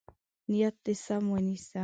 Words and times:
نیت 0.51 0.75
دې 0.83 0.93
سم 1.03 1.23
ونیسه. 1.31 1.79